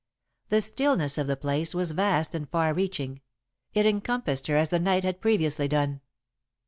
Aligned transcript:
The 0.49 0.61
stillness 0.61 1.19
of 1.19 1.27
the 1.27 1.37
place 1.37 1.75
was 1.75 1.91
vast 1.91 2.33
and 2.33 2.49
far 2.49 2.73
reaching; 2.73 3.21
it 3.75 3.85
encompassed 3.85 4.47
her 4.47 4.55
as 4.57 4.69
the 4.69 4.79
night 4.79 5.03
had 5.03 5.21
previously 5.21 5.67
done. 5.67 6.01